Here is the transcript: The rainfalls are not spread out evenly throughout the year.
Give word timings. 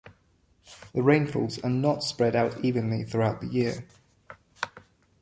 The 0.95 1.03
rainfalls 1.03 1.59
are 1.63 1.69
not 1.69 2.03
spread 2.03 2.35
out 2.35 2.65
evenly 2.65 3.03
throughout 3.03 3.39
the 3.39 3.45
year. 3.45 3.85